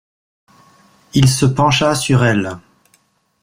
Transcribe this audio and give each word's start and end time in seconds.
Il 1.13 1.29
se 1.29 1.45
pencha 1.45 1.93
sur 1.93 2.23
elle. 2.25 2.57